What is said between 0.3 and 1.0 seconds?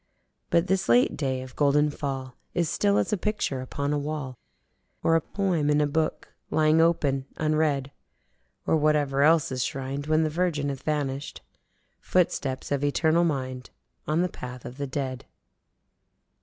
But this